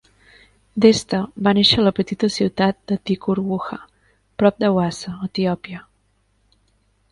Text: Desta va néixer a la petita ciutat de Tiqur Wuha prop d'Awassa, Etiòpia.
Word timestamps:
Desta 0.85 1.19
va 1.47 1.53
néixer 1.57 1.77
a 1.81 1.85
la 1.87 1.91
petita 1.99 2.29
ciutat 2.37 2.79
de 2.93 2.97
Tiqur 3.11 3.37
Wuha 3.51 3.79
prop 4.43 4.59
d'Awassa, 4.65 5.15
Etiòpia. 5.31 5.87